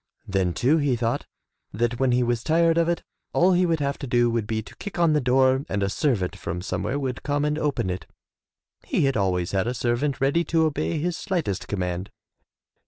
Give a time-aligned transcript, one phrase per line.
[0.27, 1.27] Then too he thought
[1.71, 3.03] that when he was tired of it,
[3.33, 5.89] all he would have to do would be to kick on the door and a
[5.89, 8.07] servant from somewhere would come and open it,—
[8.91, 12.09] ^he had always had a servant ready to obey his slightest command.